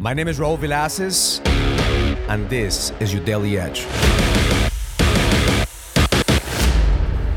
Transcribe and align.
My 0.00 0.14
name 0.14 0.28
is 0.28 0.38
Raul 0.38 0.56
Villacis, 0.56 1.44
and 2.28 2.48
this 2.48 2.92
is 3.00 3.12
your 3.12 3.24
Daily 3.24 3.58
Edge. 3.58 3.82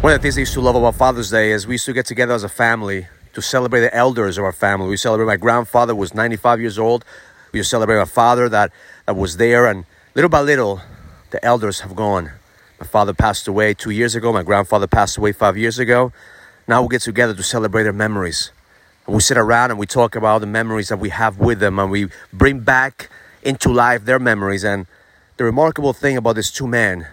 One 0.01 0.13
of 0.13 0.19
the 0.19 0.21
things 0.21 0.37
I 0.37 0.41
used 0.41 0.53
to 0.53 0.61
love 0.61 0.75
about 0.75 0.93
Father's 0.93 1.32
Day 1.32 1.53
is 1.53 1.66
we 1.66 1.74
used 1.74 1.87
to 1.87 1.93
get 1.93 2.05
together 2.05 2.35
as 2.35 2.43
a 2.43 2.50
family 2.50 3.08
to 3.33 3.42
celebrate 3.42 3.79
the 3.79 3.92
elders 3.95 4.37
of 4.37 4.43
our 4.43 4.51
family. 4.51 4.89
We 4.89 4.97
celebrate 4.97 5.25
my 5.25 5.37
grandfather 5.37 5.95
was 5.95 6.13
95 6.13 6.61
years 6.61 6.77
old. 6.77 7.03
We 7.51 7.63
celebrate 7.63 7.97
my 7.97 8.05
father 8.05 8.47
that, 8.50 8.71
that 9.07 9.16
was 9.16 9.38
there, 9.38 9.66
and 9.66 9.86
little 10.14 10.30
by 10.30 10.41
little, 10.41 10.82
the 11.32 11.43
elders 11.43 11.80
have 11.80 11.96
gone. 11.96 12.30
My 12.80 12.86
father 12.86 13.16
passed 13.16 13.48
away 13.48 13.73
two 13.73 13.89
years 13.89 14.14
ago. 14.14 14.32
My 14.32 14.43
grandfather 14.43 14.86
passed 14.86 15.18
away 15.18 15.32
five 15.32 15.57
years 15.57 15.80
ago. 15.80 16.14
Now 16.68 16.84
we 16.84 16.89
get 16.89 17.02
together 17.02 17.34
to 17.34 17.41
celebrate 17.41 17.84
their 17.84 17.91
memories. 17.91 18.52
We 19.07 19.20
sit 19.20 19.38
around 19.38 19.71
and 19.71 19.79
we 19.79 19.86
talk 19.88 20.15
about 20.15 20.41
the 20.41 20.47
memories 20.47 20.89
that 20.89 20.97
we 20.97 21.09
have 21.09 21.38
with 21.39 21.59
them 21.59 21.79
and 21.79 21.91
we 21.91 22.09
bring 22.31 22.59
back 22.59 23.09
into 23.41 23.70
life 23.70 24.05
their 24.05 24.20
memories. 24.20 24.64
And 24.64 24.86
the 25.37 25.43
remarkable 25.43 25.93
thing 25.93 26.18
about 26.18 26.36
these 26.36 26.51
two 26.51 26.68
men 26.68 27.07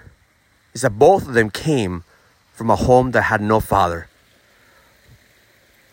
is 0.75 0.83
that 0.83 0.91
both 0.91 1.27
of 1.27 1.35
them 1.35 1.51
came 1.51 2.05
from 2.53 2.71
a 2.71 2.77
home 2.77 3.13
that 3.13 3.23
had 3.23 3.41
no 3.41 3.61
father. 3.61 4.09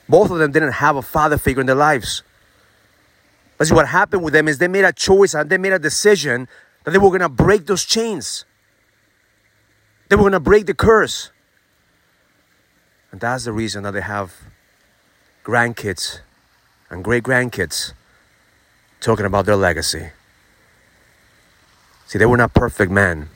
Both 0.07 0.31
of 0.31 0.37
them 0.37 0.51
didn't 0.51 0.73
have 0.73 0.95
a 0.95 1.01
father 1.01 1.37
figure 1.37 1.61
in 1.61 1.67
their 1.67 1.75
lives. 1.75 2.23
But 3.57 3.69
what 3.69 3.87
happened 3.87 4.23
with 4.23 4.33
them 4.33 4.47
is 4.47 4.57
they 4.57 4.67
made 4.67 4.83
a 4.83 4.93
choice 4.93 5.33
and 5.33 5.49
they 5.49 5.57
made 5.57 5.73
a 5.73 5.79
decision 5.79 6.47
that 6.83 6.91
they 6.91 6.97
were 6.97 7.09
going 7.09 7.21
to 7.21 7.29
break 7.29 7.65
those 7.65 7.85
chains. 7.85 8.45
They 10.09 10.15
were 10.15 10.23
going 10.23 10.33
to 10.33 10.39
break 10.39 10.65
the 10.65 10.73
curse. 10.73 11.31
And 13.11 13.21
that's 13.21 13.45
the 13.45 13.53
reason 13.53 13.83
that 13.83 13.91
they 13.91 14.01
have 14.01 14.35
grandkids 15.45 16.21
and 16.89 17.03
great 17.03 17.23
grandkids 17.23 17.93
talking 18.99 19.25
about 19.27 19.45
their 19.45 19.55
legacy. 19.55 20.09
See, 22.07 22.17
they 22.17 22.25
were 22.25 22.37
not 22.37 22.53
perfect 22.55 22.91
men, 22.91 23.29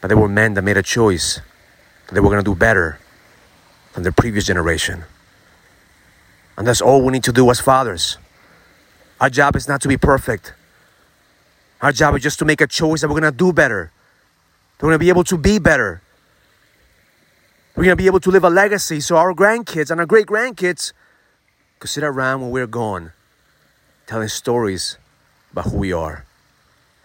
but 0.00 0.08
they 0.08 0.14
were 0.14 0.28
men 0.28 0.54
that 0.54 0.62
made 0.62 0.76
a 0.76 0.82
choice 0.82 1.40
that 2.06 2.14
they 2.14 2.20
were 2.20 2.28
going 2.28 2.42
to 2.42 2.48
do 2.48 2.54
better 2.54 3.00
than 3.94 4.04
their 4.04 4.12
previous 4.12 4.46
generation. 4.46 5.04
And 6.56 6.66
that's 6.66 6.80
all 6.80 7.02
we 7.02 7.12
need 7.12 7.24
to 7.24 7.32
do 7.32 7.50
as 7.50 7.60
fathers. 7.60 8.18
Our 9.20 9.30
job 9.30 9.56
is 9.56 9.66
not 9.66 9.80
to 9.82 9.88
be 9.88 9.96
perfect. 9.96 10.54
Our 11.80 11.90
job 11.90 12.14
is 12.14 12.22
just 12.22 12.38
to 12.38 12.44
make 12.44 12.60
a 12.60 12.68
choice 12.68 13.00
that 13.00 13.08
we're 13.08 13.20
going 13.20 13.32
to 13.32 13.36
do 13.36 13.52
better. 13.52 13.90
That 14.78 14.86
we're 14.86 14.90
going 14.90 15.00
to 15.00 15.04
be 15.04 15.08
able 15.08 15.24
to 15.24 15.36
be 15.36 15.58
better. 15.58 16.02
We're 17.74 17.84
going 17.84 17.96
to 17.96 18.02
be 18.02 18.06
able 18.06 18.20
to 18.20 18.30
live 18.30 18.44
a 18.44 18.50
legacy 18.50 19.00
so 19.00 19.16
our 19.16 19.32
grandkids 19.32 19.90
and 19.90 19.98
our 19.98 20.06
great 20.06 20.26
grandkids 20.26 20.92
could 21.78 21.88
sit 21.88 22.04
around 22.04 22.42
when 22.42 22.50
we're 22.50 22.66
gone 22.66 23.12
telling 24.06 24.28
stories 24.28 24.98
about 25.52 25.66
who 25.66 25.78
we 25.78 25.92
are, 25.92 26.26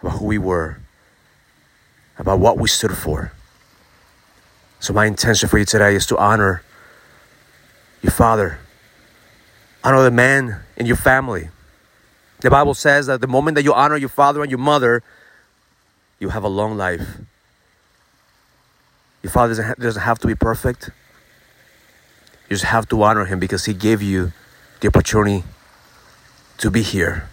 about 0.02 0.18
who 0.18 0.26
we 0.26 0.36
were, 0.36 0.78
about 2.18 2.38
what 2.38 2.58
we 2.58 2.68
stood 2.68 2.94
for. 2.94 3.32
So, 4.78 4.92
my 4.92 5.06
intention 5.06 5.48
for 5.48 5.58
you 5.58 5.64
today 5.64 5.94
is 5.94 6.04
to 6.06 6.18
honor 6.18 6.62
your 8.02 8.12
father, 8.12 8.58
honor 9.82 10.02
the 10.02 10.10
man 10.10 10.60
in 10.76 10.84
your 10.84 10.96
family. 10.96 11.48
The 12.40 12.50
Bible 12.50 12.74
says 12.74 13.06
that 13.06 13.20
the 13.22 13.26
moment 13.26 13.54
that 13.54 13.64
you 13.64 13.72
honor 13.72 13.96
your 13.96 14.10
father 14.10 14.42
and 14.42 14.50
your 14.50 14.58
mother, 14.60 15.02
you 16.20 16.28
have 16.28 16.44
a 16.44 16.48
long 16.48 16.76
life. 16.76 17.18
Your 19.28 19.32
father 19.34 19.54
doesn't, 19.54 19.78
doesn't 19.78 20.02
have 20.04 20.18
to 20.20 20.26
be 20.26 20.34
perfect. 20.34 20.88
You 22.48 22.56
just 22.56 22.64
have 22.64 22.88
to 22.88 23.02
honor 23.02 23.26
him 23.26 23.38
because 23.38 23.66
he 23.66 23.74
gave 23.74 24.00
you 24.00 24.32
the 24.80 24.88
opportunity 24.88 25.44
to 26.56 26.70
be 26.70 26.80
here. 26.80 27.28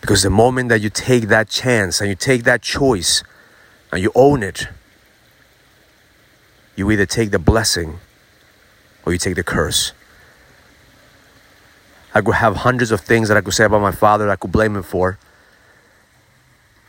Because 0.00 0.22
the 0.22 0.30
moment 0.30 0.70
that 0.70 0.80
you 0.80 0.88
take 0.88 1.24
that 1.28 1.50
chance 1.50 2.00
and 2.00 2.08
you 2.08 2.16
take 2.16 2.44
that 2.44 2.62
choice 2.62 3.22
and 3.92 4.00
you 4.00 4.10
own 4.14 4.42
it, 4.42 4.68
you 6.76 6.90
either 6.90 7.04
take 7.04 7.30
the 7.30 7.38
blessing 7.38 7.98
or 9.04 9.12
you 9.12 9.18
take 9.18 9.34
the 9.34 9.44
curse. 9.44 9.92
I 12.14 12.22
could 12.22 12.36
have 12.36 12.56
hundreds 12.56 12.90
of 12.90 13.02
things 13.02 13.28
that 13.28 13.36
I 13.36 13.42
could 13.42 13.52
say 13.52 13.64
about 13.64 13.82
my 13.82 13.92
father 13.92 14.24
that 14.24 14.32
I 14.32 14.36
could 14.36 14.50
blame 14.50 14.76
him 14.76 14.82
for, 14.82 15.18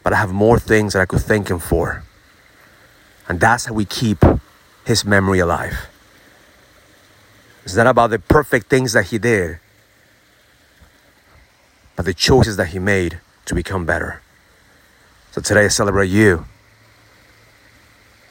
but 0.01 0.13
I 0.13 0.15
have 0.15 0.31
more 0.31 0.59
things 0.59 0.93
that 0.93 1.01
I 1.01 1.05
could 1.05 1.19
thank 1.19 1.49
him 1.49 1.59
for. 1.59 2.02
And 3.27 3.39
that's 3.39 3.65
how 3.65 3.73
we 3.73 3.85
keep 3.85 4.23
his 4.85 5.05
memory 5.05 5.39
alive. 5.39 5.87
It's 7.63 7.75
not 7.75 7.87
about 7.87 8.09
the 8.09 8.19
perfect 8.19 8.69
things 8.69 8.93
that 8.93 9.05
he 9.05 9.17
did, 9.17 9.59
but 11.95 12.05
the 12.05 12.13
choices 12.13 12.57
that 12.57 12.67
he 12.67 12.79
made 12.79 13.19
to 13.45 13.55
become 13.55 13.85
better. 13.85 14.21
So 15.31 15.41
today 15.41 15.65
I 15.65 15.67
celebrate 15.69 16.07
you 16.07 16.45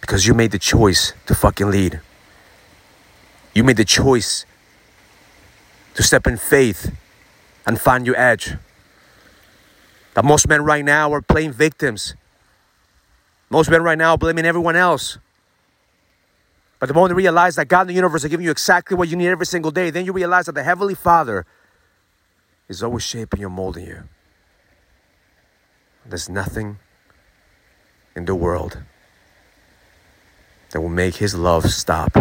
because 0.01 0.27
you 0.27 0.35
made 0.35 0.51
the 0.51 0.59
choice 0.59 1.15
to 1.27 1.35
fucking 1.35 1.71
lead. 1.71 2.01
You 3.55 3.65
made 3.65 3.77
the 3.77 3.85
choice 3.85 4.45
to 5.95 6.03
step 6.03 6.27
in 6.27 6.37
faith 6.37 6.95
and 7.67 7.81
find 7.81 8.07
your 8.07 8.19
edge. 8.19 8.57
That 10.15 10.25
most 10.25 10.47
men 10.49 10.63
right 10.65 10.85
now 10.85 11.13
are 11.13 11.23
playing 11.23 11.53
victims. 11.53 12.15
Most 13.53 13.69
men 13.69 13.83
right 13.83 13.99
now 13.99 14.13
are 14.13 14.19
blaming 14.19 14.47
everyone 14.47 14.77
else. 14.77 15.19
But 16.79 16.87
the 16.87 16.95
moment 16.95 17.11
you 17.11 17.17
realize 17.17 17.57
that 17.57 17.69
God 17.69 17.83
in 17.83 17.89
the 17.89 17.93
universe 17.93 18.25
is 18.25 18.31
giving 18.31 18.45
you 18.45 18.51
exactly 18.51 18.97
what 18.97 19.11
you 19.11 19.17
need 19.17 19.29
every 19.29 19.45
single 19.45 19.71
day, 19.71 19.91
then 19.91 20.07
you 20.07 20.13
realize 20.15 20.47
that 20.47 20.55
the 20.55 20.63
Heavenly 20.63 20.95
Father 20.95 21.45
is 22.67 22.83
always 22.83 23.03
shaping 23.03 23.41
you 23.41 23.49
and 23.49 23.55
molding 23.55 23.85
you. 23.85 24.05
There's 26.07 26.31
nothing 26.31 26.79
in 28.17 28.25
the 28.25 28.35
world 28.35 28.79
that 30.71 30.81
will 30.81 30.89
make 30.89 31.17
His 31.17 31.35
love 31.35 31.71
stop. 31.71 32.17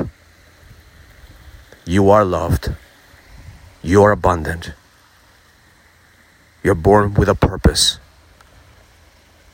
You 1.86 2.10
are 2.10 2.26
loved. 2.26 2.76
You 3.82 4.04
are 4.04 4.12
abundant. 4.12 4.74
You're 6.62 6.76
born 6.76 7.14
with 7.14 7.30
a 7.30 7.36
purpose. 7.36 8.01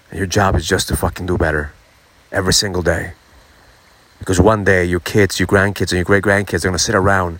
And 0.09 0.17
your 0.17 0.27
job 0.27 0.55
is 0.55 0.67
just 0.67 0.87
to 0.87 0.95
fucking 0.95 1.25
do 1.25 1.37
better 1.37 1.73
every 2.31 2.53
single 2.53 2.81
day. 2.81 3.13
Because 4.19 4.39
one 4.39 4.63
day 4.63 4.85
your 4.85 4.99
kids, 4.99 5.39
your 5.39 5.47
grandkids, 5.47 5.91
and 5.91 5.93
your 5.93 6.03
great 6.03 6.23
grandkids 6.23 6.63
are 6.63 6.69
gonna 6.69 6.79
sit 6.79 6.95
around. 6.95 7.39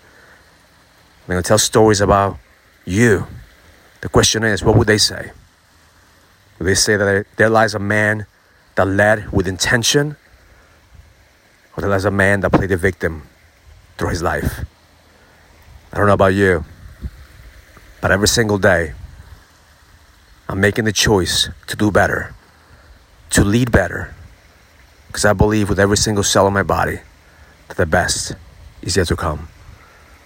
They're 1.26 1.34
gonna 1.34 1.42
tell 1.42 1.58
stories 1.58 2.00
about 2.00 2.38
you. 2.84 3.26
The 4.00 4.08
question 4.08 4.44
is, 4.44 4.62
what 4.62 4.76
would 4.76 4.86
they 4.86 4.98
say? 4.98 5.32
Would 6.58 6.66
they 6.66 6.74
say 6.74 6.96
that 6.96 7.26
there 7.36 7.48
lies 7.48 7.74
a 7.74 7.78
man 7.78 8.26
that 8.74 8.86
led 8.86 9.32
with 9.32 9.48
intention? 9.48 10.16
Or 11.76 11.80
there 11.80 11.90
lies 11.90 12.04
a 12.04 12.10
man 12.10 12.40
that 12.40 12.50
played 12.50 12.70
the 12.70 12.76
victim 12.76 13.28
through 13.96 14.10
his 14.10 14.22
life? 14.22 14.64
I 15.92 15.96
don't 15.96 16.06
know 16.06 16.12
about 16.12 16.34
you, 16.34 16.64
but 18.00 18.10
every 18.10 18.28
single 18.28 18.58
day, 18.58 18.92
I'm 20.48 20.60
making 20.60 20.84
the 20.84 20.92
choice 20.92 21.48
to 21.66 21.76
do 21.76 21.90
better, 21.90 22.34
to 23.38 23.44
lead 23.44 23.70
better, 23.70 24.12
because 25.06 25.24
I 25.24 25.32
believe 25.32 25.68
with 25.68 25.78
every 25.78 25.96
single 25.96 26.24
cell 26.24 26.48
in 26.48 26.52
my 26.52 26.64
body 26.64 26.98
that 27.68 27.76
the 27.76 27.86
best 27.86 28.34
is 28.82 28.96
yet 28.96 29.06
to 29.06 29.16
come. 29.16 29.46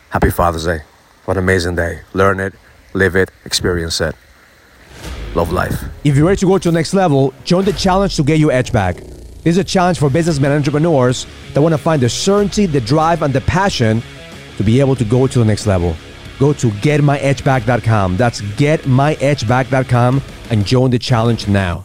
Happy 0.09 0.31
Father's 0.31 0.65
Day. 0.65 0.81
What 1.27 1.37
an 1.37 1.43
amazing 1.43 1.77
day. 1.77 2.01
Learn 2.15 2.41
it, 2.41 2.55
live 2.95 3.15
it, 3.15 3.31
experience 3.45 4.01
it. 4.01 4.15
Love 5.35 5.53
life. 5.53 5.85
If 6.05 6.17
you're 6.17 6.27
ready 6.27 6.39
to 6.39 6.47
go 6.47 6.57
to 6.57 6.71
the 6.71 6.75
next 6.75 6.95
level, 6.95 7.35
join 7.45 7.67
the 7.67 7.75
challenge 7.75 8.17
to 8.17 8.25
get 8.25 8.39
your 8.39 8.51
edge 8.51 8.73
back. 8.73 8.97
This 8.97 9.57
is 9.57 9.59
a 9.59 9.65
challenge 9.65 9.99
for 9.99 10.09
businessmen 10.09 10.51
and 10.51 10.61
entrepreneurs 10.61 11.27
that 11.53 11.61
want 11.61 11.75
to 11.75 11.79
find 11.79 12.01
the 12.01 12.09
certainty, 12.09 12.65
the 12.65 12.81
drive, 12.81 13.21
and 13.21 13.35
the 13.35 13.43
passion 13.43 14.03
to 14.57 14.65
be 14.65 14.81
able 14.81 14.97
to 14.97 15.05
go 15.05 15.27
to 15.27 15.39
the 15.39 15.45
next 15.45 15.67
level. 15.67 15.95
Go 16.39 16.55
to 16.55 16.69
getmyedgeback.com. 16.69 18.17
That's 18.17 18.41
getmyedgeback.com 18.41 20.23
and 20.49 20.65
join 20.65 20.91
the 20.91 20.99
challenge 20.99 21.47
now. 21.47 21.85